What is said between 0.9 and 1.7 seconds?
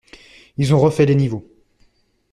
les niveaux.